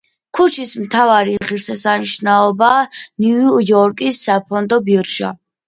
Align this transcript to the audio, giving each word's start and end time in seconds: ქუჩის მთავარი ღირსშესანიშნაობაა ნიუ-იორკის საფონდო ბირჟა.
ქუჩის 0.37 0.71
მთავარი 0.85 1.35
ღირსშესანიშნაობაა 1.49 2.81
ნიუ-იორკის 3.27 4.25
საფონდო 4.27 4.85
ბირჟა. 4.93 5.35